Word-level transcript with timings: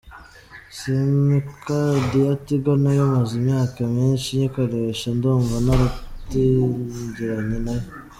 Simukadi 0.77 2.17
ya 2.27 2.33
Tigo 2.45 2.73
nayo 2.83 3.03
maze 3.13 3.31
imyaka 3.39 3.79
myinshi 3.93 4.29
nyikoresha, 4.39 5.07
ndunva 5.17 5.55
naratangiranye 5.65 7.57
nayo. 7.67 7.87